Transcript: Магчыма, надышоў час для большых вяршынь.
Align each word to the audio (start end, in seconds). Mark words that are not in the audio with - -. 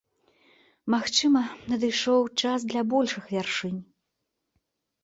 Магчыма, 0.93 1.43
надышоў 1.73 2.21
час 2.45 2.59
для 2.73 2.81
большых 2.95 3.23
вяршынь. 3.37 3.79